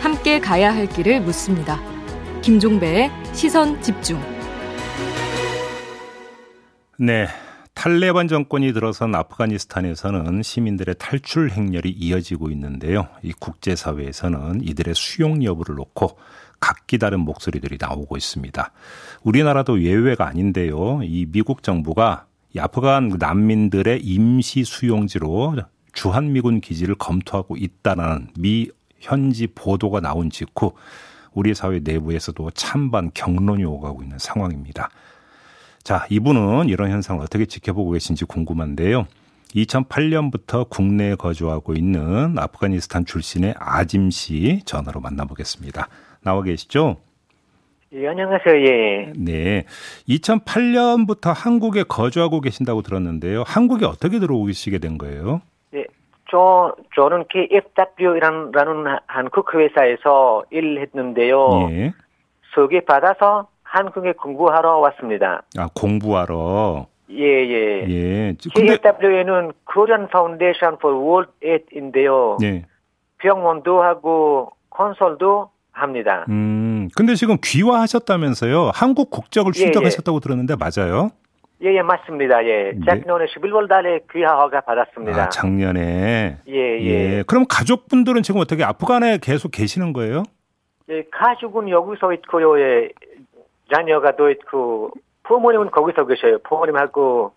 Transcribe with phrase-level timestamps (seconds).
[0.00, 1.80] 함께 가야 할 길을 묻습니다.
[2.42, 4.20] 김종배의 시선 집중.
[6.98, 7.28] 네.
[7.74, 13.06] 탈레반 정권이 들어선 아프가니스탄에서는 시민들의 탈출 행렬이 이어지고 있는데요.
[13.22, 16.18] 이 국제사회에서는 이들의 수용 여부를 놓고
[16.58, 18.72] 각기 다른 목소리들이 나오고 있습니다.
[19.22, 21.00] 우리나라도 예외가 아닌데요.
[21.04, 25.56] 이 미국 정부가 이 아프간 난민들의 임시 수용지로
[25.96, 28.68] 주한미군 기지를 검토하고 있다는 미
[29.00, 30.72] 현지 보도가 나온 직후
[31.32, 34.90] 우리 사회 내부에서도 찬반 경론이 오가고 있는 상황입니다.
[35.82, 39.06] 자, 이분은 이런 현상을 어떻게 지켜보고 계신지 궁금한데요.
[39.54, 45.88] 2008년부터 국내에 거주하고 있는 아프가니스탄 출신의 아짐 씨 전화로 만나보겠습니다.
[46.22, 46.98] 나와 계시죠?
[47.94, 48.54] 예, 안녕하세요.
[48.66, 49.12] 예.
[49.16, 49.64] 네.
[50.08, 53.44] 2008년부터 한국에 거주하고 계신다고 들었는데요.
[53.46, 55.40] 한국에 어떻게 들어오시게 된 거예요?
[56.26, 56.30] 예.
[56.30, 61.68] 저, 저는 KFW라는 한국 회사에서 일을 했는데요.
[61.70, 61.92] 예.
[62.54, 65.42] 소개받아서 한국에 공부하러 왔습니다.
[65.58, 66.86] 아, 공부하러?
[67.10, 67.86] 예, 예.
[67.88, 68.34] 예.
[68.54, 72.38] KFW에는 Korean Foundation for World Aid인데요.
[72.42, 72.64] 예.
[73.18, 76.24] 병원도 하고 건설도 합니다.
[76.28, 78.70] 음, 근데 지금 귀화하셨다면서요?
[78.74, 80.20] 한국 국적을 취득하셨다고 예, 예.
[80.20, 81.10] 들었는데 맞아요?
[81.62, 82.44] 예, 예, 맞습니다.
[82.44, 82.72] 예.
[82.74, 82.80] 네.
[82.86, 85.24] 작년에 11월 달에 귀화 허가 받았습니다.
[85.24, 86.38] 아, 작년에?
[86.48, 87.24] 예, 예, 예.
[87.26, 90.22] 그럼 가족분들은 지금 어떻게 아프간에 계속 계시는 거예요?
[90.90, 92.60] 예, 가족은 여기서 있고요.
[92.60, 92.90] 예.
[93.74, 94.92] 자녀가 또 있고
[95.24, 96.38] 부모님은 거기서 계셔요.
[96.44, 97.32] 부모님하고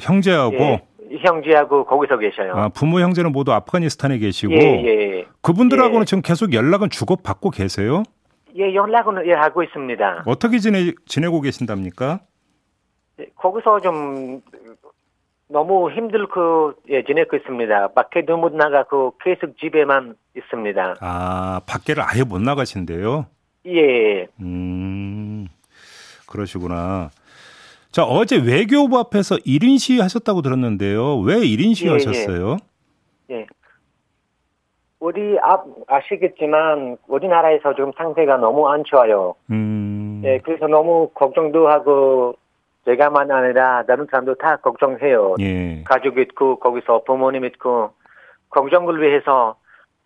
[0.00, 0.82] 형제하고 예,
[1.20, 2.54] 형제하고 거기서 계셔요.
[2.54, 5.26] 아, 부모 형제는 모두 아프가니스탄에 계시고 예, 예.
[5.40, 6.04] 그분들하고는 예.
[6.04, 8.02] 지금 계속 연락은 주고 받고 계세요?
[8.56, 10.24] 예, 연락은 예, 하고 있습니다.
[10.26, 12.20] 어떻게 지내 지내고 계신답니까?
[13.20, 14.42] 예, 거기서 좀
[15.48, 17.88] 너무 힘들고 예, 지내고 있습니다.
[17.88, 20.96] 밖에 도 못 나가고 계속 집에만 있습니다.
[21.00, 23.26] 아, 밖에를 아예 못 나가신대요?
[23.66, 24.26] 예.
[24.40, 25.48] 음,
[26.28, 27.10] 그러시구나.
[27.90, 31.18] 자, 어제 외교부 앞에서 1인 시위 하셨다고 들었는데요.
[31.18, 32.56] 왜 1인 시위 예, 하셨어요?
[33.30, 33.34] 예.
[33.40, 33.46] 예.
[35.00, 39.34] 우리 앞, 아시겠지만, 우리나라에서 지금 상태가 너무 안 좋아요.
[39.50, 40.22] 음.
[40.24, 42.34] 예, 그래서 너무 걱정도 하고,
[42.84, 45.36] 제가만 아니라 다른 사람도 다 걱정해요.
[45.40, 45.84] 예.
[45.84, 47.92] 가족 있고, 거기서 부모님 있고,
[48.50, 49.56] 걱정을 위해서,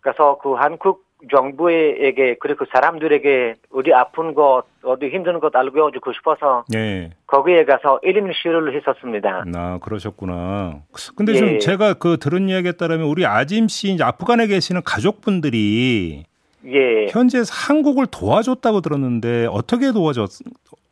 [0.01, 7.11] 가서 그 한국 정부에게 그리고 사람들에게 우리 아픈 것 어디 힘든 것 알려주고 싶어서 네.
[7.27, 9.45] 거기에 가서 1인 시위를 했었습니다.
[9.55, 10.81] 아 그러셨구나.
[11.15, 11.37] 근데 예.
[11.37, 16.25] 좀 제가 그 들은 이야기에 따르면 우리 아짐 씨 이제 아프간에 계시는 가족분들이
[16.67, 17.07] 예.
[17.09, 20.29] 현재 한국을 도와줬다고 들었는데 어떻게 도와줬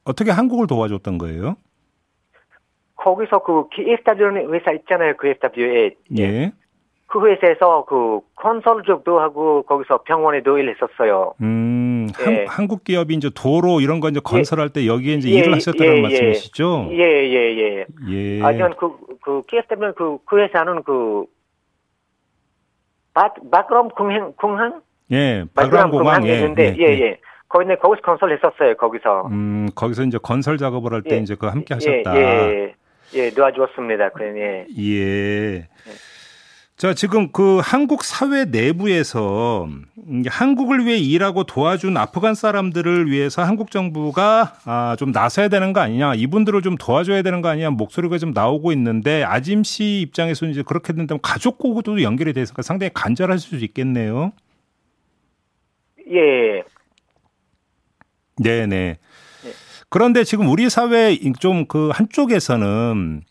[0.06, 1.58] 어떻게 한국을 도와줬던 거예요?
[3.04, 5.16] 거기서 그 KFW 회사 있잖아요.
[5.18, 6.52] KFW에 예.
[7.08, 11.34] 그 회사에서 그 컨설적도 하고 거기서 병원에도 일했었어요.
[11.42, 12.46] 음, 예.
[12.48, 15.94] 한, 국 기업이 이제 도로 이런 거 이제 건설할 때 여기에 이제 예, 일을 하셨다는
[15.94, 16.02] 예, 예.
[16.02, 16.88] 말씀이시죠?
[16.92, 17.86] 예, 예, 예.
[18.10, 18.42] 예.
[18.42, 21.26] 아니면 그, 그, KFW 그, 그 회사는 그,
[23.14, 24.82] 박, 박람 공항, 공항?
[25.12, 25.46] 예,
[25.92, 27.02] 공항, 예, 있는데, 예, 예.
[27.02, 27.20] 예.
[27.50, 29.28] 거기는 거기서 건설 했었어요, 거기서.
[29.28, 31.20] 음, 거기서 이제 건설 작업을 할때 예.
[31.20, 32.16] 이제 그 함께 하셨다.
[32.16, 32.76] 예, 예.
[33.16, 34.68] 예, 도와주었습니다, 그, 예.
[34.78, 35.68] 예.
[36.76, 39.70] 자, 지금 그 한국 사회 내부에서
[40.28, 46.16] 한국을 위해 일하고 도와준 아프간 사람들을 위해서 한국 정부가 아, 좀 나서야 되는 거 아니냐,
[46.16, 50.94] 이분들을 좀 도와줘야 되는 거 아니냐 목소리가 좀 나오고 있는데 아짐 씨 입장에서는 이제 그렇게
[50.94, 54.34] 된다면 가족하고도 연결이 돼서 상당히 간절할 수 있겠네요.
[56.12, 56.64] 예.
[58.44, 58.98] 네네.
[59.94, 60.00] 네.
[60.00, 63.22] 그런데 지금 우리 사회 좀 그 한쪽에서는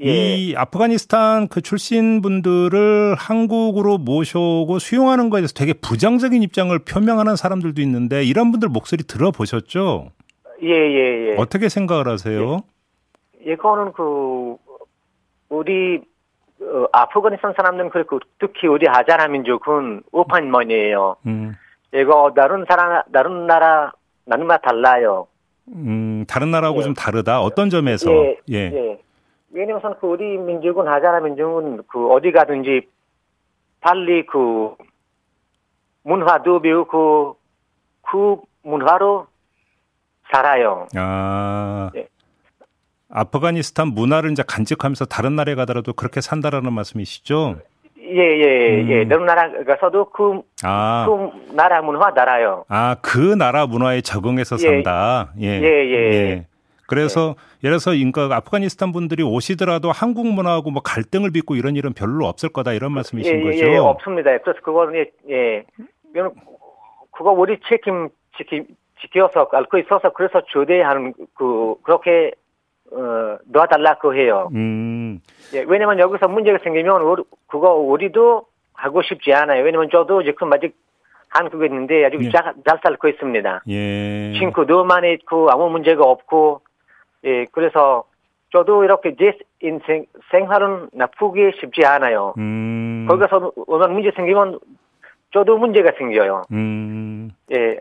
[0.00, 0.36] 예.
[0.36, 7.82] 이 아프가니스탄 그 출신 분들을 한국으로 모셔오고 수용하는 거에 대해서 되게 부정적인 입장을 표명하는 사람들도
[7.82, 10.10] 있는데 이런 분들 목소리 들어보셨죠?
[10.62, 11.36] 예, 예, 예.
[11.36, 12.60] 어떻게 생각을 하세요?
[13.46, 14.56] 예, 이거는 그
[15.48, 16.00] 우리
[16.60, 21.16] 어, 아프가니스탄 사람들은 그렇고 특히 우리 하자라 민족은 오판머니예요.
[21.26, 21.54] 음.
[21.94, 23.92] 이거 다른 사람 다른 나라
[24.24, 25.26] 나라마 달라요.
[25.74, 26.82] 음, 다른 나라하고 예.
[26.82, 27.40] 좀 다르다.
[27.40, 28.10] 어떤 점에서?
[28.12, 28.36] 예.
[28.48, 28.56] 예.
[28.72, 28.98] 예.
[29.50, 32.88] 왜냐면 그 우리 민족은 하자나 민족은 그 어디 가든지
[33.80, 34.74] 빨리 그
[36.02, 37.36] 문화도 배우고
[38.02, 39.26] 그 문화로
[40.30, 40.86] 살아요.
[40.96, 41.90] 아.
[41.94, 42.08] 네.
[43.10, 47.58] 아프가니스탄 문화를 이제 간직하면서 다른 나라에 가더라도 그렇게 산다라는 말씀이시죠?
[48.08, 48.90] 예, 예, 음.
[48.90, 49.08] 예.
[49.08, 51.06] 다른 나라 가서도 그, 아.
[51.06, 52.64] 그 나라 문화 알아요.
[52.68, 54.58] 아, 그 나라 문화에 적응해서 예.
[54.58, 55.32] 산다.
[55.40, 55.62] 예, 예.
[55.62, 56.12] 예.
[56.12, 56.46] 예.
[56.86, 57.68] 그래서 네.
[57.68, 62.48] 예를 들어서 그러니까 아프가니스탄 분들이 오시더라도 한국 문화하고 뭐 갈등을 빚고 이런 일은 별로 없을
[62.48, 63.66] 거다 이런 말씀이신 예, 거죠?
[63.66, 64.38] 예, 없습니다.
[64.38, 65.64] 그래서 그거는 예, 예.
[67.12, 68.08] 그거 우리 책임
[68.38, 68.64] 지키,
[69.02, 72.32] 지켜서 알고 있어서 그래서 조대하는 그 그렇게
[72.92, 74.48] 어, 놔달라고 해요.
[74.54, 75.20] 음.
[75.54, 79.64] 예, 왜냐면 여기서 문제가 생기면 우리, 그거 우리도 하고 싶지 않아요.
[79.64, 80.74] 왜냐면 저도 지금 아직
[81.28, 82.30] 한국에 있는데 아주 예.
[82.30, 83.62] 잘, 잘 살고 있습니다.
[83.68, 84.32] 예.
[84.38, 86.60] 친구도 많이 있고 아무 문제가 없고
[87.24, 88.04] 예, 그래서
[88.50, 92.34] 저도 이렇게 제 인생 생활은 나쁘게 쉽지 않아요.
[92.38, 93.06] 음.
[93.08, 94.58] 거기서 어느 문제 생기면
[95.32, 96.44] 저도 문제가 생겨요.
[96.52, 97.30] 음.
[97.52, 97.78] 예.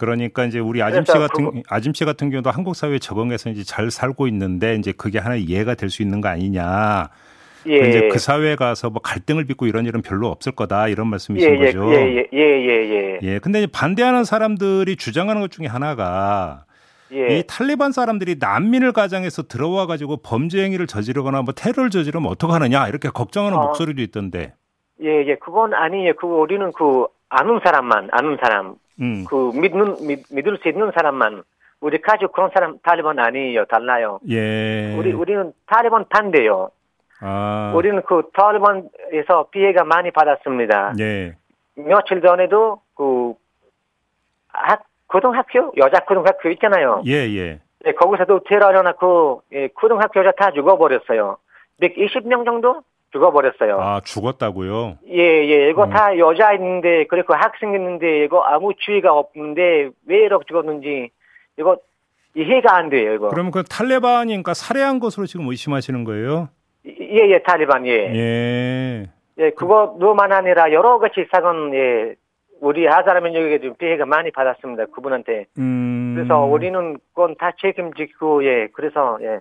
[0.00, 3.62] 그러니까 이제 우리 아짐 씨 같은 그거, 아짐 씨 같은 경우도 한국 사회에 적응해서 이제
[3.62, 7.10] 잘 살고 있는데 이제 그게 하나 이해가 될 수 있는 거 아니냐.
[7.68, 7.76] 예.
[7.88, 11.54] 이제 그 사회에 가서 뭐 갈등을 빚고 이런 일은 별로 없을 거다 이런 말씀이신 예,
[11.60, 11.92] 예, 거죠.
[11.92, 13.18] 예, 예, 예, 예, 예.
[13.22, 13.38] 예.
[13.40, 16.64] 근데 반대하는 사람들이 주장하는 것 중에 하나가
[17.12, 17.38] 예.
[17.38, 22.88] 이 탈리반 사람들이 난민을 가장해서 들어와 가지고 범죄 행위를 저지르거나 뭐 테러를 저지르면 어떡 하느냐
[22.88, 23.62] 이렇게 걱정하는 어.
[23.66, 24.54] 목소리도 있던데.
[25.02, 25.34] 예, 예.
[25.36, 26.14] 그건 아니에요.
[26.16, 29.24] 그 우리는 그 아는 사람만 아는 사람 음.
[29.28, 31.42] 그 믿는 믿, 믿을 수 있는 사람만
[31.80, 33.64] 우리 가족 그런 사람 탈리반 아니에요.
[33.66, 34.20] 달라요.
[34.28, 34.94] 예.
[34.96, 36.70] 우리 우리는 탈리반 반대요.
[37.20, 37.72] 아.
[37.74, 40.94] 우리는 그 탈리반에서 피해가 많이 받았습니다.
[41.00, 41.34] 예.
[41.74, 43.34] 며칠 전에도 그
[44.48, 47.02] 학, 고등학교 여자 고등학교 있잖아요.
[47.06, 47.60] 예 예.
[47.86, 51.38] 예 거기서도 테러 일어났고 예, 고등학교 여자 다 죽어버렸어요.
[51.80, 53.80] 120명 정도 죽어버렸어요.
[53.80, 54.98] 아, 죽었다고요?
[55.08, 55.70] 예, 예.
[55.70, 55.88] 이거 어.
[55.88, 61.10] 다 여자인데, 그리고 학생 있는데, 이거 아무 주의가 없는데, 왜 이렇게 죽었는지,
[61.58, 61.76] 이거
[62.34, 63.28] 이해가 안 돼요, 이거.
[63.28, 66.48] 그러면 그 탈레반이니까 살해한 것으로 지금 의심하시는 거예요?
[66.86, 67.92] 예, 예, 탈레반, 예.
[68.14, 69.06] 예.
[69.38, 72.14] 예, 그거뿐만 아니라 여러 가지 사건, 예,
[72.60, 75.46] 우리 하사라 민족에게 좀 피해가 많이 받았습니다, 그분한테.
[75.58, 76.12] 음.
[76.14, 79.40] 그래서 우리는 그건 다 책임지고, 예, 그래서, 예.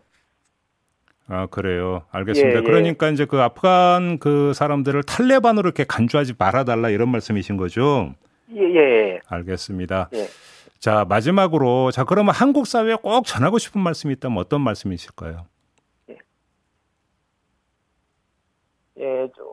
[1.29, 2.01] 아 그래요.
[2.11, 2.55] 알겠습니다.
[2.55, 2.63] 예, 예.
[2.63, 8.15] 그러니까 이제 그 아프간 그 사람들을 탈레반으로 이렇게 간주하지 말아달라 이런 말씀이신 거죠?
[8.55, 9.19] 예, 예.
[9.27, 10.09] 알겠습니다.
[10.13, 10.25] 예.
[10.79, 15.45] 자 마지막으로 자 그러면 한국 사회에 꼭 전하고 싶은 말씀이 있다면 어떤 말씀이실까요?
[16.09, 16.17] 예,
[18.97, 19.43] 예 저,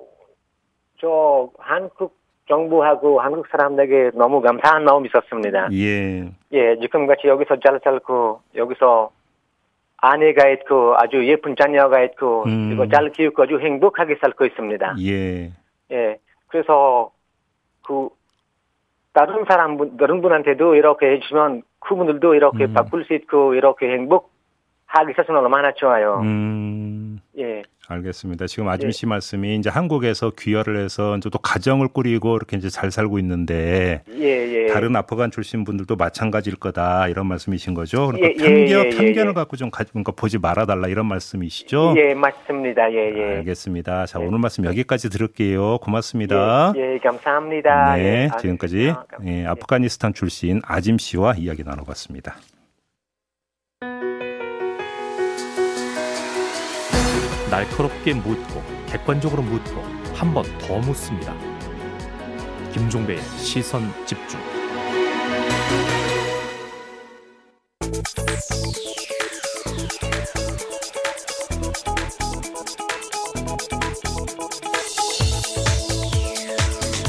[0.98, 2.16] 저 한국
[2.48, 5.68] 정부하고 한국 사람들에게 너무 감사한 마음이 있었습니다.
[5.72, 6.32] 예.
[6.52, 9.10] 예, 지금 같이 여기서 잘 살고 여기서
[9.98, 12.68] 아내가 있고 아주 예쁜 자녀가 있고 음.
[12.68, 14.96] 그리고 잘 키우고 아주 행복하게 살고 있습니다.
[15.00, 15.52] 예.
[15.90, 16.18] 예.
[16.48, 17.10] 그래서
[17.82, 18.08] 그
[19.12, 22.74] 다른 사람 분 다른 분한테도 이렇게 해주면 그분들도 이렇게 음.
[22.74, 26.20] 바꿀 수 있고 이렇게 행복하게 있어서 얼마나 좋아요.
[26.22, 27.20] 음.
[27.38, 27.62] 예.
[27.88, 28.46] 알겠습니다.
[28.46, 29.08] 지금 아줌 씨 예.
[29.08, 34.24] 말씀이 이제 한국에서 귀화를 해서 이제 또 가정을 꾸리고 이렇게 이제 잘 살고 있는데 예,
[34.24, 34.66] 예.
[34.66, 38.08] 다른 아프간 출신 분들도 마찬가지일 거다 이런 말씀이신 거죠.
[38.08, 41.94] 그러니까 예, 편견 예, 예, 편견을 갖고 좀 가지 그러니까 보지 말아 달라 이런 말씀이시죠.
[41.96, 42.92] 예, 맞습니다.
[42.92, 43.36] 예, 예.
[43.36, 44.06] 알겠습니다.
[44.06, 45.78] 자 오늘 말씀 여기까지 들을게요.
[45.78, 46.72] 고맙습니다.
[46.76, 47.96] 예, 감사합니다.
[47.96, 48.94] 네, 지금까지
[49.26, 52.36] 예, 아프가니스탄 출신 아짐 씨와 이야기 나눠봤습니다.
[57.56, 59.82] 날카롭게 묻고 객관적으로 묻고
[60.14, 61.34] 한 번 더 묻습니다.
[62.74, 64.38] 김종배의 시선 집중.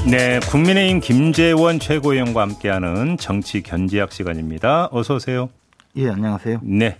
[0.09, 4.87] 네, 국민의힘 김재원 최고위원과 함께하는 정치 견제학 시간입니다.
[4.91, 5.49] 어서 오세요.
[5.97, 6.59] 예, 안녕하세요.
[6.63, 6.97] 네.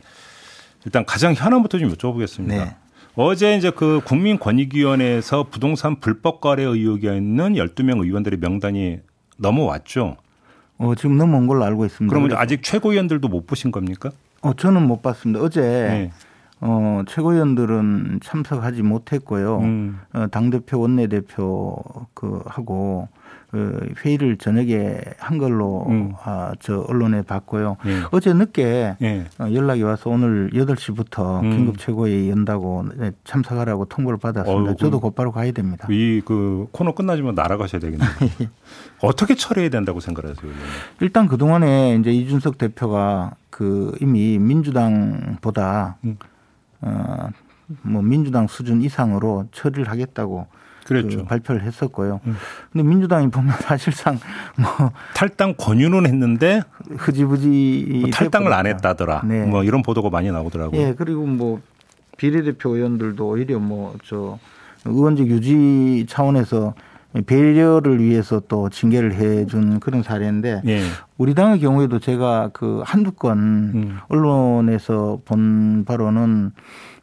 [0.86, 2.48] 일단 가장 현안부터 좀 여쭤보겠습니다.
[2.48, 2.76] 네.
[3.20, 9.00] 어제 이제 그 국민권익위원회에서 부동산 불법 거래 의혹이 있는 12명 의원들의 명단이
[9.38, 10.18] 넘어왔죠.
[10.78, 12.14] 어, 지금 넘어온 걸로 알고 있습니다.
[12.16, 14.12] 그러면 아직 최고위원들도 못 보신 겁니까?
[14.42, 15.42] 어, 저는 못 봤습니다.
[15.42, 16.12] 어제 네.
[16.62, 19.62] 어, 최고위원들은 참석하지 못했고요.
[19.62, 20.00] 음.
[20.14, 21.76] 어, 당대표, 원내대표
[22.14, 23.08] 그 하고
[23.50, 26.12] 그 회의를 저녁에 한 걸로 음.
[26.24, 27.78] 아, 저 언론에 봤고요.
[27.86, 28.02] 예.
[28.12, 29.26] 어제 늦게 예.
[29.40, 31.50] 어, 연락이 와서 오늘 8시부터 음.
[31.52, 34.72] 긴급 최고회의 연다고 네, 참석하라고 통보를 받았습니다.
[34.72, 34.76] 어이구.
[34.80, 35.88] 저도 곧바로 가야 됩니다.
[35.90, 38.10] 이 그 코너 끝나지만 날아가셔야 되겠네요.
[39.02, 40.52] 어떻게 처리해야 된다고 생각하세요?
[41.00, 46.18] 일단 그동안에 이제 이준석 대표가 그 이미 민주당보다 음.
[46.82, 47.30] 어,
[47.82, 50.48] 뭐 민주당 수준 이상으로 처리를 하겠다고
[50.88, 51.20] 그랬죠.
[51.20, 52.22] 그 발표를 했었고요.
[52.26, 52.36] 음.
[52.72, 54.20] 근데 민주당이 보면 사실상
[54.58, 56.62] 뭐 탈당 권유는 했는데
[56.98, 59.24] 흐지부지 뭐 탈당을 안 했다더라.
[59.26, 59.46] 네.
[59.46, 60.80] 뭐 이런 보도가 많이 나오더라고요.
[60.80, 61.62] 예, 그리고 뭐
[62.18, 64.40] 비례대표 의원들도 오히려 뭐 저
[64.86, 66.74] 의원직 유지 차원에서
[67.26, 70.82] 배려를 위해서 또 징계를 해준 그런 사례인데 예.
[71.18, 73.98] 우리 당의 경우에도 제가 그 한두 건 음.
[74.08, 76.52] 언론에서 본 바로는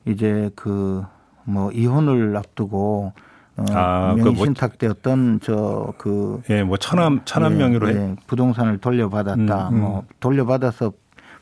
[0.07, 1.05] 이제 그
[1.45, 3.13] 뭐 이혼을 앞두고
[3.57, 8.79] 어, 아, 명의 그 뭐, 신탁되었던 저 그 예, 뭐 천암 예, 명의로 예, 부동산을
[8.79, 9.69] 돌려받았다.
[9.69, 9.81] 음, 음.
[9.81, 10.93] 뭐 돌려받아서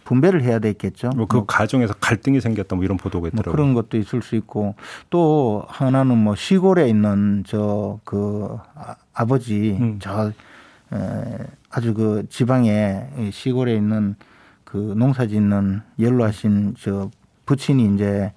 [0.04, 1.11] 분배를 해야 되겠죠.
[1.11, 3.45] 뭐그 뭐 가정에서 갈등이 생겼다 뭐 이런 보도가 뭐 있더라고요.
[3.45, 4.75] 뭐 그런 것도 있을 수 있고
[5.11, 8.59] 또 하나는 뭐 시골에 있는 저 그
[9.14, 9.99] 아, 버지 음.
[10.00, 10.33] 저
[10.92, 11.38] 에,
[11.71, 14.16] 아주 그 지방에 시골에 있는
[14.64, 17.11] 그 농사 짓는 연로하신 저
[17.47, 18.33] 부친이 이제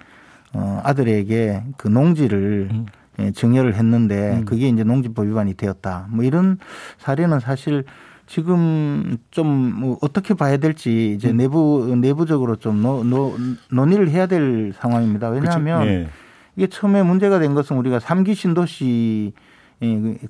[0.54, 2.86] 어 아들에게 그 농지를 음.
[3.20, 4.46] 예, 증여를 했는데 음.
[4.46, 6.08] 그게 이제 농지법 위반이 되었다.
[6.10, 6.58] 뭐 이런
[6.98, 7.84] 사례는 사실
[8.28, 11.38] 지금 좀 뭐 어떻게 봐야 될지 이제 음.
[11.38, 13.36] 내부 내부적으로 좀 노, 노,
[13.72, 15.30] 논의를 해야 될 상황입니다.
[15.30, 16.08] 왜냐하면 네.
[16.56, 19.34] 이게 처음에 문제가 된 것은 우리가 삼기 신도시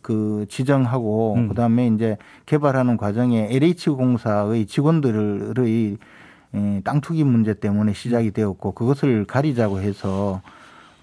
[0.01, 1.47] 그 지정하고 음.
[1.47, 5.97] 그다음에 이제 개발하는 과정에 LH 공사의 직원들의
[6.83, 10.41] 땅 투기 문제 때문에 시작이 되었고 그것을 가리자고 해서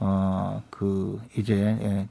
[0.02, 0.42] 어
[0.82, 2.08] 그 이제 예,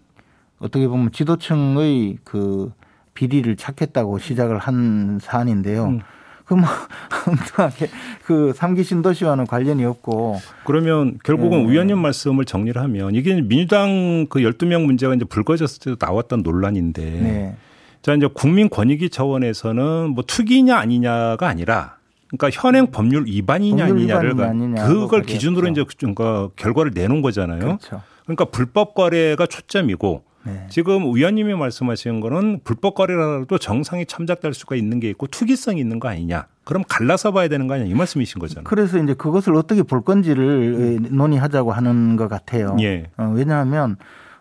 [0.60, 2.72] 어떻게 보면 지도층의 그
[3.14, 5.86] 비리를 찾겠다고 시작을 한 사안인데요.
[5.88, 6.00] 음.
[6.46, 6.62] 그뭐
[7.28, 7.90] 엉뚱하게
[8.24, 11.72] 그 삼기 신도시와는 관련이 없고 그러면 결국은 네.
[11.74, 17.56] 위원님 말씀을 정리를 하면 이게 민주당 그 12명 문제가 이제 불거졌을 때도 나왔던 논란인데 네.
[18.02, 21.98] 자 이제 국민 권익위 차원에서는 뭐 투기냐 아니냐가 아니라
[22.32, 27.60] 그러니까 현행 법률 위반이냐 법률 아니냐를 아니냐 그걸 기준으로 이제 그러니까 결과를 내놓은 거잖아요.
[27.60, 28.02] 그렇죠.
[28.24, 30.66] 그러니까 불법 거래가 초점이고 네.
[30.70, 36.08] 지금 의원님이 말씀하시는 거는 불법 거래라도 정상이 참작될 수가 있는 게 있고 투기성이 있는 거
[36.08, 36.48] 아니냐.
[36.64, 38.64] 그럼 갈라서 봐야 되는 거 아니냐 이 말씀이신 거잖아요.
[38.64, 41.08] 그래서 이제 그것을 어떻게 볼 건지를 음.
[41.12, 42.76] 논의하자고 하는 것 같아요.
[42.80, 43.08] 예.
[43.18, 43.98] 어, 왜냐하면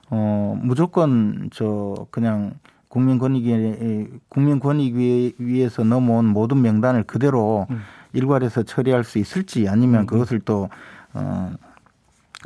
[0.09, 2.55] 어 무조건 저 그냥
[2.91, 7.81] 국민권익위 국민권익위에서 넘어온 모든 명단을 그대로 음.
[8.13, 10.07] 일괄해서 처리할 수 있을지 아니면 음.
[10.07, 10.69] 그것을 또
[11.15, 11.53] 어,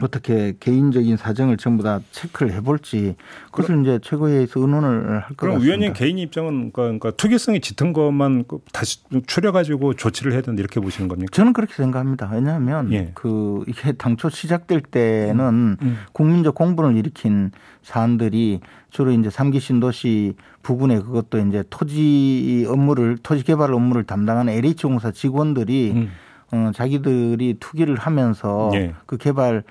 [0.03, 3.15] 어떻게 개인적인 사정을 전부 다 체크를 해볼지
[3.53, 5.37] 그것을 이제 최고회의에서 의논을 할것 같습니다.
[5.37, 10.81] 그럼 위원님 개인 입장은 그러니까, 그러니까 투기성이 짙은 것만 다시 추려가지고 조치를 해야 된다 이렇게
[10.81, 11.31] 보시는 겁니까?
[11.33, 12.29] 저는 그렇게 생각합니다.
[12.33, 13.13] 왜냐하면 예.
[13.15, 15.77] 그 이게 당초 시작될 때는 음.
[15.81, 15.99] 음.
[16.13, 18.61] 국민적 공분을 일으킨 사안들이
[18.95, 25.93] 주로 이제 삼기 신도시 부근에 그것도 이제 토지 업무를 토지 개발 업무를 담당하는 LH공사 직원들이
[25.97, 26.11] 음.
[26.53, 28.95] 어, 자기들이 투기를 하면서 예.
[29.07, 29.65] 그 개발을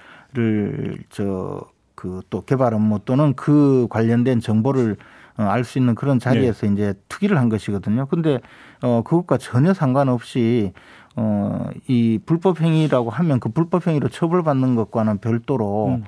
[1.10, 4.98] 저 그 또 개발 업무 또는 그 관련된 정보를
[5.38, 6.72] 어, 알 수 있는 그런 자리에서 예.
[6.72, 8.08] 이제 투기를 한 것이거든요.
[8.08, 8.42] 근데
[8.82, 10.74] 어 그것과 전혀 상관없이
[11.16, 16.04] 어이 불법 행위라고 하면 그 불법 행위로 처벌받는 것과는 별도로 음.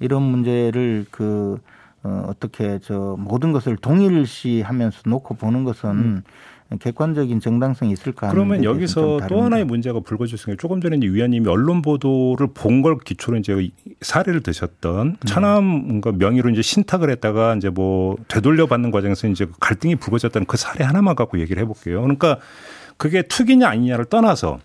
[0.00, 1.58] 이런 문제를 그
[2.08, 6.22] 어, 어떻게 저 모든 것을 동일시하면서 놓고 보는 것은 음.
[6.80, 8.28] 객관적인 정당성이 있을까?
[8.28, 13.38] 그러면 여기서 또 하나의 문제가 있는 조금 전에 이제 위원님이 언론 보도를 본 걸 기초로
[13.38, 13.70] 이제
[14.02, 15.18] 사례를 드셨던 네.
[15.24, 20.84] 천암 명의로 이제 신탁을 했다가 이제 뭐 되돌려 받는 과정에서 이제 갈등이 불거졌다는 그 사례
[20.84, 22.02] 하나만 갖고 얘기를 해볼게요.
[22.02, 22.38] 그러니까
[22.98, 24.58] 그게 투기냐 아니냐를 떠나서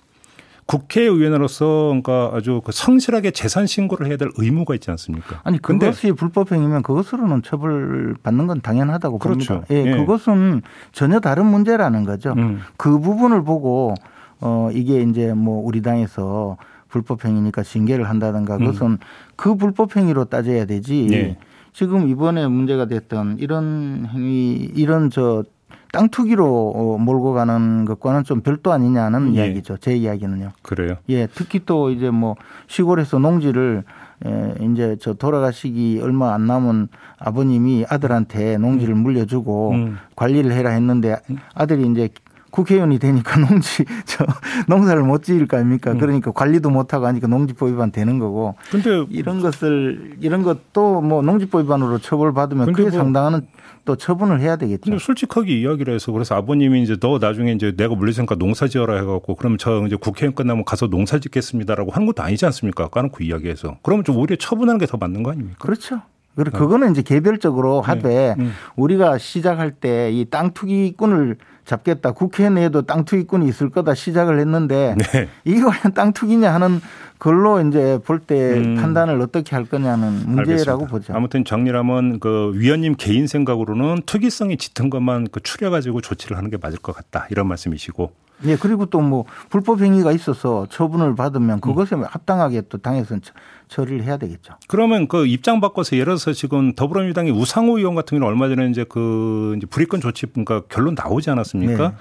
[0.66, 5.42] 국회의원으로서 그러니까 아주 그 성실하게 재산 신고를 해야 될 의무가 있지 않습니까?
[5.44, 9.62] 아니 그것이 불법 행위면 그것으로는 처벌 받는 건 당연하다고 그렇죠.
[9.62, 9.74] 봅니다.
[9.74, 12.34] 예, 예, 그것은 전혀 다른 문제라는 거죠.
[12.38, 12.62] 음.
[12.78, 13.94] 그 부분을 보고
[14.40, 18.98] 어 이게 이제 뭐 우리 당에서 불법 행위니까 징계를 한다든가 그것은 음.
[19.36, 21.08] 그 불법 행위로 따져야 되지.
[21.12, 21.38] 예.
[21.74, 25.44] 지금 이번에 문제가 됐던 이런 행위 이런 저
[25.92, 29.46] 땅 투기로 어, 몰고 가는 것과는 좀 별도 아니냐는 예.
[29.46, 29.78] 이야기죠.
[29.78, 30.52] 제 이야기는요.
[30.62, 30.96] 그래요?
[31.10, 32.36] 예, 특히 또 이제 뭐
[32.68, 33.84] 시골에서 농지를
[34.26, 36.88] 예, 이제 저 돌아가시기 얼마 안 남은
[37.20, 39.00] 아버님이 아들한테 농지를 음.
[39.00, 39.98] 물려주고 음.
[40.16, 41.18] 관리를 해라 했는데
[41.54, 42.10] 아들이 이제
[42.54, 44.26] 국회의원이 되니까 농지 저
[44.68, 45.92] 농사를 못 지을 거 아닙니까?
[45.92, 45.98] 음.
[45.98, 48.56] 그러니까 관리도 못 하고 하니까 농지법 위반 되는 거고.
[48.70, 53.48] 근데 이런 것을 이런 것도 뭐 농지법 위반으로 처벌받으면 그에 뭐 상당한
[53.86, 54.82] 또 처분을 해야 되겠죠.
[54.84, 59.36] 근데 솔직하게 이야기를 해서 그래서 아버님이 이제 너 나중에 이제 내가 물리니까 농사 지어라 해갖고
[59.36, 62.88] 그러면 저 이제 국회의원 끝나면 가서 농사 짓겠습니다라고 하는 것도 아니지 않습니까?
[62.90, 63.78] 까놓고 이야기해서.
[63.82, 65.58] 그러면 좀 오히려 처분하는 게 더 맞는 거 아닙니까?
[65.60, 66.02] 그렇죠.
[66.36, 67.88] 그리고 그거는 이제 개별적으로 네.
[67.88, 68.36] 하되 네.
[68.40, 68.54] 음.
[68.76, 72.12] 우리가 시작할 때 이 땅 투기꾼을 잡겠다.
[72.12, 75.28] 국회 내에도 땅 투기꾼이 있을 거다 시작을 했는데 네.
[75.46, 76.82] 과연 땅 투기냐 하는
[77.20, 78.76] 걸로 이제 볼때 음.
[78.76, 80.88] 판단을 어떻게 할 거냐는 문제라고 알겠습니다.
[80.88, 81.14] 보죠.
[81.14, 86.58] 아무튼 정리하면 그 위원님 개인 생각으로는 투기성이 짙은 것만 그 추려 가지고 조치를 하는 게
[86.62, 88.12] 맞을 것 같다 이런 말씀이시고
[88.46, 92.04] 예, 그리고 또 뭐 불법 행위가 있어서 처분을 받으면 그것에 음.
[92.04, 93.22] 합당하게 또 당에서는
[93.68, 94.56] 처리를 해야 되겠죠.
[94.68, 98.86] 그러면 그 입장 바꿔서 예를 들어서 지금 더불어민주당의 우상호 의원 같은 경우는 얼마 전에 이제
[98.88, 101.90] 그 이제 불이권 조치 그러니까 결론 나오지 않았습니까?
[101.90, 101.96] 네.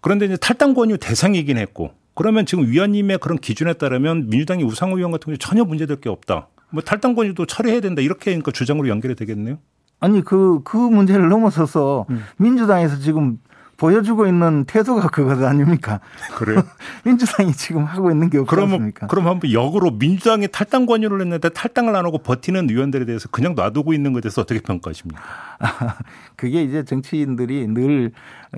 [0.00, 5.12] 그런데 이제 탈당 권유 대상이긴 했고 그러면 지금 위원님의 그런 기준에 따르면 민주당의 우상호 의원
[5.12, 6.48] 같은 경우 전혀 문제될 게 없다.
[6.70, 9.58] 뭐 탈당 권유도 처리해야 된다 이렇게 그러니까 주장으로 연결이 되겠네요.
[10.00, 12.22] 아니 그, 그 문제를 넘어서서 음.
[12.38, 13.38] 민주당에서 지금
[13.80, 16.00] 보여주고 있는 태도가 그것 아닙니까?
[16.36, 16.62] 그래요?
[17.04, 19.06] 민주당이 지금 하고 있는 게 없지 그럼, 않습니까?
[19.06, 23.94] 그럼 한번 역으로 민주당이 탈당 권유를 했는데 탈당을 안 하고 버티는 의원들에 대해서 그냥 놔두고
[23.94, 25.22] 있는 것에 대해서 어떻게 평가하십니까?
[26.36, 28.12] 그게 이제 정치인들이 늘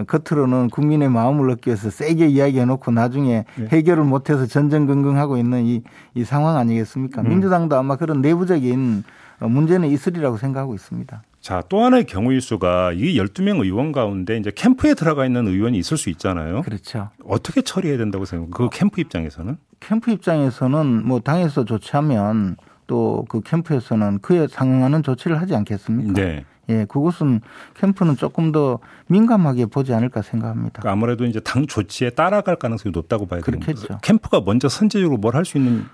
[0.09, 3.69] 겉으로는 국민의 마음을 얻기 위해서 세게 이야기해놓고 나중에 네.
[3.71, 5.83] 해결을 못해서 전전긍긍하고 있는 이,
[6.17, 7.23] 이 상황 아니겠습니까?
[7.23, 7.29] 음.
[7.29, 9.05] 민주당도 아마 그런 내부적인
[9.39, 11.23] 문제는 있으리라고 생각하고 있습니다.
[11.43, 15.97] 자, 또 하나의 경우일 수가 이 12명 의원 가운데 이제 캠프에 들어가 있는 의원이 있을
[15.97, 16.63] 수 있잖아요.
[16.63, 17.11] 그렇죠.
[17.25, 18.51] 어떻게 처리해야 된다고 생각해요?
[18.53, 19.57] 그 캠프 입장에서는?
[19.81, 22.57] 캠프 입장에서는 뭐 당에서 조치하면
[22.87, 26.13] 또 그 캠프에서는 그에 상응하는 조치를 하지 않겠습니까?
[26.13, 26.45] 네.
[26.69, 27.41] 예, 그것은
[27.75, 30.81] 캠프는 조금 더 민감하게 보지 않을까 생각합니다.
[30.81, 33.99] 그러니까 아무래도 이제 당 조치에 따라갈 가능성이 높다고 봐야 되는 거죠.
[34.03, 35.87] 캠프가 먼저 선제적으로 뭘 할 수 있는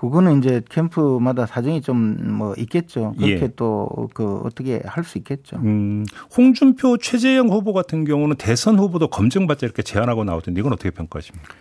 [0.00, 3.12] 그거는 이제 캠프마다 사정이 좀 뭐 있겠죠.
[3.18, 3.48] 그렇게 예.
[3.54, 5.56] 또그 어떻게 할 수 있겠죠.
[5.58, 11.54] 음, 홍준표 최재형 후보 같은 경우는 대선 후보도 검증받자 이렇게 제안하고 나오던데 이건 어떻게 평가하십니까?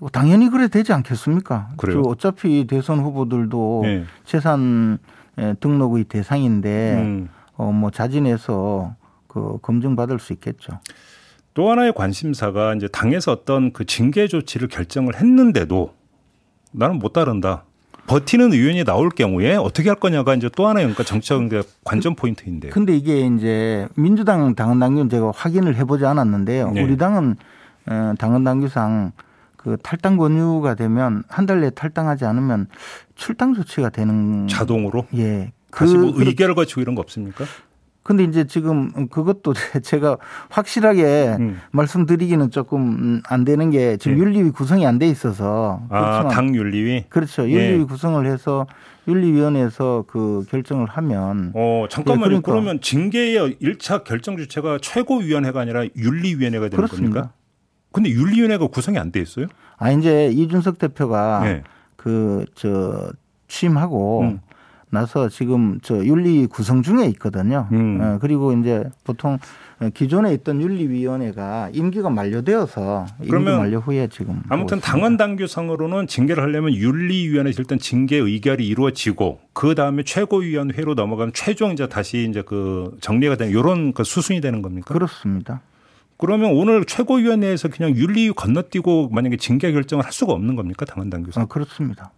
[0.00, 1.68] 뭐 당연히 그래 되지 않겠습니까?
[1.76, 2.00] 그래요?
[2.06, 4.04] 어차피 대선 후보들도 예.
[4.24, 4.98] 재산
[5.60, 7.28] 등록의 대상인데 음.
[7.56, 8.96] 어 뭐 자진해서
[9.26, 10.80] 그 검증받을 수 있겠죠.
[11.54, 15.94] 또 하나의 관심사가 이제 당에서 어떤 그 징계 조치를 결정을 했는데도
[16.72, 17.64] 나는 못 따른다.
[18.06, 21.48] 버티는 의원이 나올 경우에 어떻게 할 거냐가 이제 또 하나의 그러니까 정치적
[21.84, 22.72] 관전 포인트인데요.
[22.72, 26.72] 근데 이게 이제 민주당 당헌 당규는 제가 확인을 해보지 않았는데요.
[26.72, 26.82] 네.
[26.82, 27.36] 우리 당은
[27.86, 29.12] 어, 당헌 당규상
[29.56, 32.66] 그 탈당 권유가 되면 한 달 내에 탈당하지 않으면
[33.14, 35.52] 출당 조치가 되는 자동으로 예.
[35.70, 37.44] 그, 뭐 의결을 거치고 이런 거 없습니까?
[38.02, 40.18] 근데 이제 지금 그것도 제가
[40.50, 41.60] 확실하게 음.
[41.70, 44.20] 말씀드리기는 조금 안 되는 게 지금 예.
[44.22, 47.48] 윤리위 구성이 안 돼 있어서 아, 당 윤리위 그렇죠.
[47.48, 47.84] 윤리위 예.
[47.84, 48.66] 구성을 해서
[49.08, 52.24] 윤리위원회에서 그 결정을 하면 어 잠깐만요.
[52.24, 52.50] 예, 그러니까.
[52.52, 57.14] 그러면 징계의 1차 결정 주체가 최고위원회가 아니라 윤리위원회가 되는 그렇습니다.
[57.14, 57.34] 겁니까?
[57.92, 59.46] 근데 윤리위원회가 구성이 안 돼 있어요?
[59.78, 61.62] 아 이제 이준석 대표가 예.
[61.96, 63.10] 그저
[63.48, 64.40] 취임하고 음.
[64.92, 67.66] 나서 지금 저 윤리 구성 중에 있거든요.
[67.72, 67.98] 음.
[67.98, 69.38] 어, 그리고 이제 보통
[69.94, 77.62] 기존에 있던 윤리위원회가 임기가 만료되어서 임기 만료 후에 지금 아무튼 당헌 당규상으로는 징계를 하려면 윤리위원회에서
[77.62, 83.50] 일단 징계 의결이 이루어지고 그 다음에 최고위원회로 넘어가면 최종 이제 다시 이제 그 정리가 되는
[83.50, 84.92] 이런 그 수순이 되는 겁니까?
[84.92, 85.62] 그렇습니다.
[86.18, 91.44] 그러면 오늘 최고위원회에서 그냥 윤리 건너뛰고 만약에 징계 결정을 할 수가 없는 겁니까 당헌 당규상?
[91.44, 92.12] 아, 그렇습니다.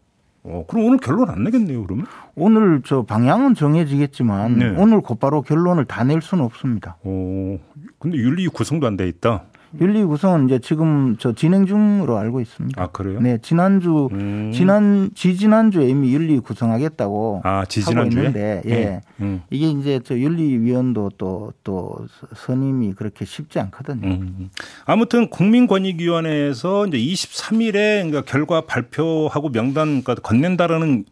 [0.46, 2.06] 어, 그럼 오늘 결론 안 내겠네요, 그러면?
[2.34, 4.74] 오늘 저 방향은 정해지겠지만 네.
[4.76, 6.96] 오늘 곧바로 결론을 다 낼 수는 없습니다.
[7.02, 7.58] 어,
[7.98, 9.44] 근데 윤리 구성도 안 돼 있다.
[9.80, 12.80] 윤리 구성은 이제 지금 저 진행 중으로 알고 있습니다.
[12.80, 13.20] 아 그래요?
[13.20, 14.52] 네 지난주 음.
[14.54, 19.00] 지난 지지난주에 이미 윤리 구성하겠다고 아, 하고 있는데 예 네.
[19.20, 19.42] 음.
[19.50, 24.06] 이게 이제 저 윤리위원도 또또 또 선임이 그렇게 쉽지 않거든요.
[24.06, 24.50] 음.
[24.84, 27.72] 아무튼 국민권익위원회에서 이제 23일에
[28.04, 31.04] 그러니까 결과 발표하고 명단 그러니까 건넨다라는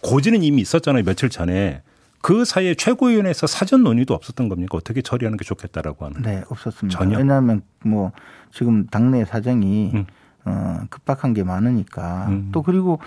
[0.00, 1.82] 고지는 이미 있었잖아요 며칠 전에.
[2.22, 4.78] 그 사이에 최고위원회에서 사전 논의도 없었던 겁니까?
[4.78, 6.22] 어떻게 처리하는 게 좋겠다라고 하는?
[6.22, 6.98] 네, 없었습니다.
[6.98, 7.18] 전혀.
[7.18, 8.12] 왜냐하면 뭐
[8.52, 10.06] 지금 당내 사정이 음.
[10.44, 12.48] 어, 급박한 게 많으니까 음.
[12.52, 12.98] 또 그리고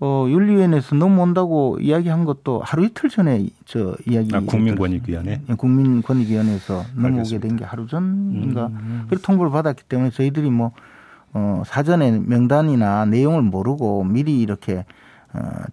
[0.00, 7.38] 어, 윤리위원회에서 넘어온다고 이야기한 것도 하루 이틀 전에 저 이야기 아, 국민권익위원회 예, 국민권익위원회에서 넘어오게
[7.38, 9.04] 된 게 하루 전인가 음.
[9.08, 10.72] 그렇게 통보를 받았기 때문에 저희들이 뭐
[11.32, 14.84] 어, 사전에 명단이나 내용을 모르고 미리 이렇게 어,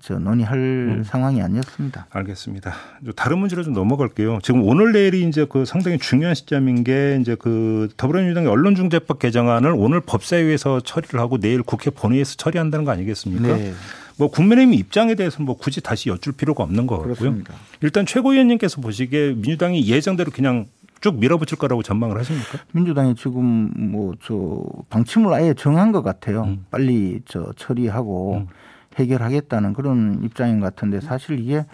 [0.02, 1.04] 저 논의할 음.
[1.04, 2.08] 상황이 아니었습니다.
[2.12, 2.74] 알겠습니다.
[3.16, 4.40] 다른 문제로 좀 넘어갈게요.
[4.44, 10.02] 지금 오늘 내일이 이제 그 상당히 중요한 시점인 게 이제 그 더불어민주당의 언론중재법 개정안을 오늘
[10.02, 13.48] 법사위에서 처리를 하고 내일 국회 본회의에서 처리한다는 거 아니겠습니까?
[13.58, 13.74] 네.
[14.18, 17.16] 뭐 국민의힘 입장에 대해서는 뭐 굳이 다시 여쭐 필요가 없는 것 같고요.
[17.16, 17.54] 그렇습니다.
[17.82, 20.66] 일단 최고위원님께서 보시기에 민주당이 예정대로 그냥
[21.02, 22.60] 쭉 밀어붙일 거라고 전망을 하십니까?
[22.74, 26.44] 민주당이 지금 뭐 저 방침을 아예 정한 것 같아요.
[26.44, 26.66] 음.
[26.72, 28.48] 빨리 저 처리하고 음.
[28.98, 31.66] 해결하겠다는 그런 입장인 것 같은데 사실 이게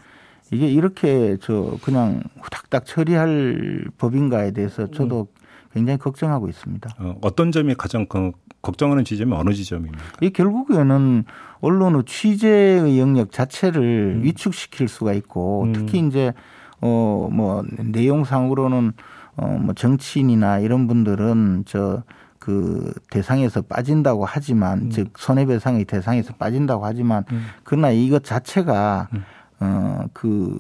[0.52, 5.28] 이게 이렇게 저 그냥 후닥닥 처리할 법인가에 대해서 저도
[5.74, 6.90] 굉장히 걱정하고 있습니다.
[7.22, 8.32] 어, 떤 점이 가장 그
[8.62, 9.98] 걱정하는 지점이 어느 지점입니까?
[10.22, 11.24] 이 결국에는
[11.62, 14.24] 언론의 취재의 영역 자체를 음.
[14.24, 15.74] 위축시킬 수가 있고 음.
[15.74, 16.34] 특히 이제
[16.82, 18.92] 어 뭐 내용상으로는
[19.38, 22.04] 어뭐 정치인이나 이런 분들은 저
[22.44, 24.90] 그 대상에서 빠진다고 하지만 음.
[24.90, 27.46] 즉 손해배상의 대상에서 빠진다고 하지만 음.
[27.64, 29.24] 그러나 이것 자체가 음.
[29.62, 30.60] 어그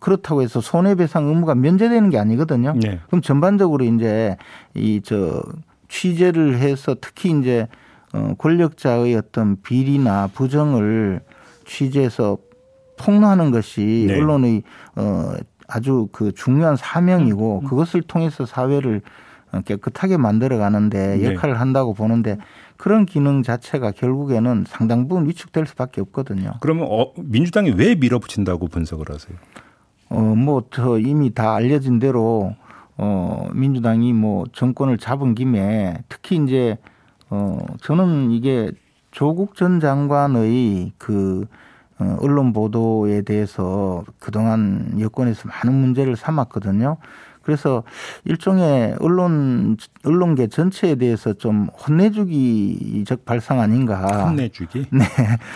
[0.00, 2.74] 그렇다고 해서 손해배상 의무가 면제되는 게 아니거든요.
[2.74, 2.98] 네.
[3.06, 4.36] 그럼 전반적으로 이제
[4.74, 5.44] 이 저
[5.88, 7.68] 취재를 해서 특히 이제
[8.12, 11.20] 어 권력자의 어떤 비리나 부정을
[11.64, 12.36] 취재해서
[12.98, 14.16] 폭로하는 것이 네.
[14.16, 14.64] 언론의
[14.96, 15.34] 어
[15.68, 17.68] 아주 그 중요한 사명이고 음.
[17.68, 19.02] 그것을 통해서 사회를
[19.64, 21.24] 깨끗하게 만들어 가는데 네.
[21.34, 22.38] 역할을 한다고 보는데
[22.76, 26.54] 그런 기능 자체가 결국에는 상당 부분 위축될 수밖에 없거든요.
[26.60, 29.36] 그러면 어, 민주당이 왜 밀어붙인다고 분석을 하세요?
[30.08, 32.54] 어, 뭐, 저 이미 다 알려진 대로
[32.96, 36.76] 어, 민주당이 뭐 정권을 잡은 김에 특히 이제
[37.30, 38.70] 어, 저는 이게
[39.10, 41.46] 조국 전 장관의 그
[41.98, 46.96] 어, 언론 보도에 대해서 그동안 여권에서 많은 문제를 삼았거든요.
[47.42, 47.82] 그래서
[48.24, 54.26] 일종의 언론 언론계 전체에 대해서 좀 혼내주기적 발상 아닌가.
[54.26, 54.86] 혼내주기?
[54.92, 55.04] 네,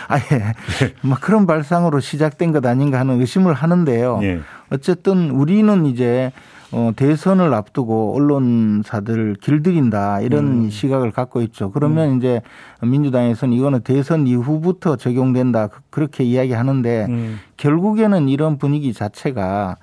[0.07, 0.93] 아예 네.
[1.01, 4.19] 막 그런 발상으로 시작된 것 아닌가 하는 의심을 하는데요.
[4.19, 4.39] 네.
[4.69, 6.31] 어쨌든 우리는 이제
[6.71, 10.69] 어, 대선을 앞두고 언론사들 길들인다 이런 음.
[10.69, 11.71] 시각을 갖고 있죠.
[11.71, 12.17] 그러면 음.
[12.17, 12.41] 이제
[12.81, 17.39] 민주당에서는 이거는 대선 이후부터 적용된다 그렇게 이야기하는데 음.
[17.55, 19.77] 결국에는 이런 분위기 자체가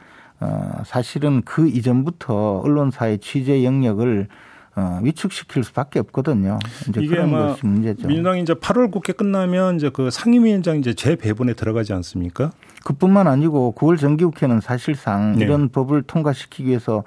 [0.45, 4.29] 어, 사실은 그 이전부터 언론사의 취재 영역을
[4.77, 6.59] 어, 위축시킬 수밖에 없거든요.
[6.89, 8.09] 이제 이게 그런 것이 문제죠.
[8.09, 12.51] 민주당이 이제 8월 국회 끝나면 이제 그 상임위원장 이제 재배분에 들어가지 않습니까?
[12.85, 15.45] 그뿐만 아니고 9월 정기국회는 사실상 네.
[15.45, 17.05] 이런 법을 통과시키기 위해서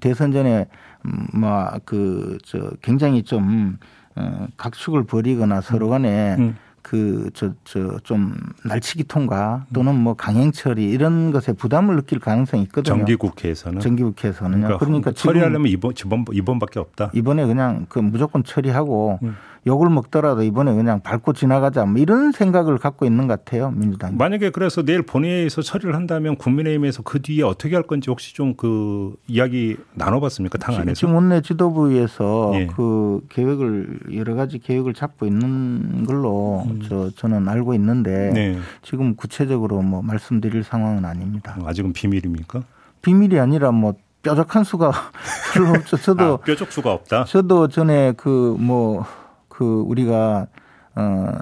[0.00, 0.66] 대선 전에
[1.06, 3.78] 음, 뭐그저 굉장히 좀
[4.14, 6.42] 어, 각축을 벌이거나 서로 간에 음.
[6.42, 6.56] 음.
[6.86, 12.62] 그 저 저 좀 날치기 통과 또는 뭐 강행 처리 이런 것에 부담을 느낄 가능성이
[12.64, 12.96] 있거든요.
[12.96, 14.60] 정기 국회에서는 정기 국회에서는요.
[14.78, 17.10] 그러니까, 그러니까 처리하려면 이번 이번 이번밖에 없다.
[17.12, 19.34] 이번에 그냥 그 무조건 처리하고 음.
[19.66, 24.16] 욕을 먹더라도 이번에 그냥 밟고 지나가자 뭐 이런 생각을 갖고 있는 것 같아요 민주당.
[24.16, 29.16] 만약에 그래서 내일 본회의에서 처리를 한다면 국민의힘에서 그 뒤에 어떻게 할 건지 혹시 좀 그
[29.26, 30.94] 이야기 나눠봤습니까 당 안에서?
[30.94, 32.66] 지금 원내 지도부에서 예.
[32.68, 36.75] 그 계획을 여러 가지 계획을 잡고 있는 걸로 음.
[36.84, 38.58] 저 저는 알고 있는데 네.
[38.82, 41.56] 지금 구체적으로 뭐 말씀드릴 상황은 아닙니다.
[41.64, 42.62] 아직은 비밀입니까?
[43.02, 44.92] 비밀이 아니라 뭐 뾰족한 수가
[45.54, 45.96] 별로 없죠.
[45.96, 47.24] 저도 아, 뾰족 수가 없다.
[47.24, 49.04] 저도 전에 그뭐
[49.48, 50.46] 그 우리가
[50.94, 51.32] 어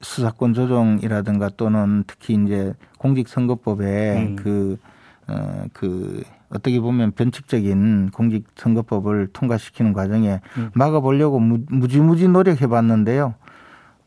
[0.00, 4.36] 수사권 조정이라든가 또는 특히 이제 공직선거법에 음.
[4.36, 4.76] 그,
[5.26, 10.70] 어, 그 어떻게 보면 변칙적인 공직선거법을 통과시키는 과정에 음.
[10.74, 13.34] 막아보려고 무 지무지 노력해 봤는데요.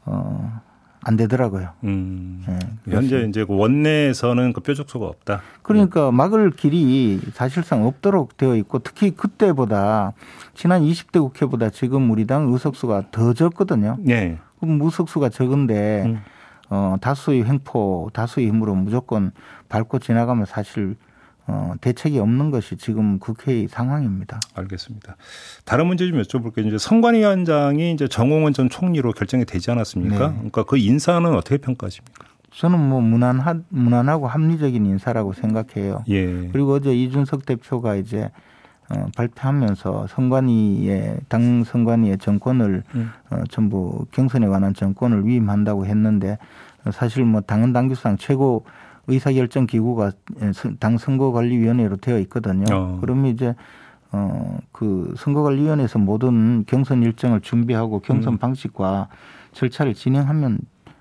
[0.05, 0.61] 어,
[1.01, 1.69] 안 되더라고요.
[1.85, 2.43] 음.
[2.45, 5.41] 네, 현재 이제 그 원내에서는 그 뾰족수가 없다.
[5.61, 10.13] 그러니까 막을 길이 사실상 없도록 되어 있고 특히 그때보다
[10.53, 13.97] 지난 20대 국회보다 지금 우리 당 의석수가 더 적거든요.
[13.99, 14.39] 네.
[14.59, 16.21] 그럼 의석수가 적은데 음.
[16.69, 19.31] 어, 다수의 횡포, 다수의 힘으로 무조건
[19.69, 20.95] 밟고 지나가면 사실
[21.51, 24.39] 어, 대책이 없는 것이 지금 국회의 상황입니다.
[24.53, 25.15] 알겠습니다.
[25.65, 26.67] 다른 문제 좀 여쭤볼게요.
[26.67, 30.27] 이제 선관위원장이 이제 정홍원 전 총리로 결정이 되지 않았습니까?
[30.27, 30.33] 네.
[30.35, 32.25] 그러니까 그 인사는 어떻게 평가하십니까?
[32.51, 36.03] 저는 뭐 무난하, 무난하고 합리적인 인사라고 생각해요.
[36.09, 36.49] 예.
[36.49, 38.29] 그리고 어제 이준석 대표가 이제
[38.91, 43.11] 어, 발표하면서 선관위의 당 선관위의 정권을 음.
[43.31, 46.37] 어, 전부 경선에 관한 정권을 위임한다고 했는데
[46.91, 48.65] 사실 뭐 당헌 당규상 최고
[49.09, 50.11] 의사결정 기구가
[50.79, 52.65] 당 선거관리위원회로 되어 있거든요.
[52.71, 52.97] 어.
[53.01, 53.55] 그러면 이제
[54.11, 58.37] 어 그 선거관리위원회에서 모든 경선 일정을 준비하고 경선 음.
[58.37, 59.09] 방식과
[59.51, 60.59] 절차를 진행하면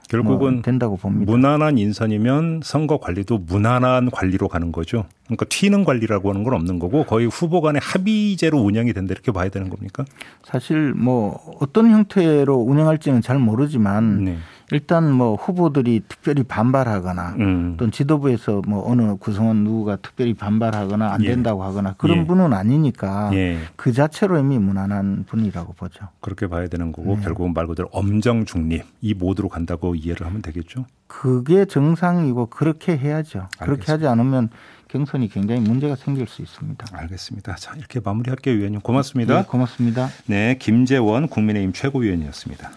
[0.08, 1.30] 결국은 뭐 된다고 봅니다.
[1.30, 5.04] 무난한 인선이면 선거 관리도 무난한 관리로 가는 거죠.
[5.28, 9.48] 그러니까 튀는 관리라고 하는 건 없는 거고 거의 후보 간의 합의제로 운영이 된다 이렇게 봐야
[9.50, 10.04] 되는 겁니까?
[10.44, 14.38] 사실 뭐 어떤 형태로 운영할지는 잘 모르지만 네.
[14.70, 17.76] 일단 뭐 후보들이 특별히 반발하거나 음.
[17.78, 21.28] 또는 지도부에서 뭐 어느 구성원 누구가 특별히 반발하거나 안 예.
[21.28, 22.26] 된다고 하거나 그런 예.
[22.26, 23.58] 분은 아니니까 예.
[23.76, 26.08] 그 자체로 이미 무난한 분이라고 보죠.
[26.20, 27.22] 그렇게 봐야 되는 거고 네.
[27.22, 30.84] 결국은 말 그대로 엄정 중립 이 모드로 간다고 이해를 하면 되겠죠.
[31.06, 33.48] 그게 정상이고 그렇게 해야죠.
[33.58, 33.64] 알겠습니다.
[33.64, 34.50] 그렇게 하지 않으면
[34.88, 36.86] 경선이 굉장히 문제가 생길 수 있습니다.
[36.92, 37.56] 알겠습니다.
[37.56, 38.80] 자 이렇게 마무리할게요, 위원님.
[38.80, 39.42] 고맙습니다.
[39.42, 40.08] 네, 고맙습니다.
[40.26, 42.70] 네, 김재원 국민의힘 최고위원이었습니다.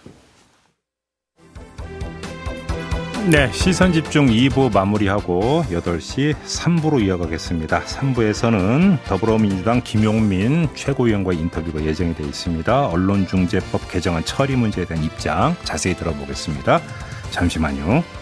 [3.30, 7.84] 네, 시선 집중 2부 마무리하고 8시 3부로 이어가겠습니다.
[7.84, 12.88] 3부에서는 더불어민주당 김용민 최고위원과의 인터뷰가 예정이 되어 있습니다.
[12.88, 16.80] 언론중재법 개정안 처리 문제에 대한 입장 자세히 들어보겠습니다.
[17.30, 18.21] 잠시만요.